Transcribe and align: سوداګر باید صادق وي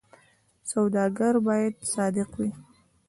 سوداګر 0.71 1.33
باید 1.47 1.75
صادق 1.93 2.29
وي 2.39 2.49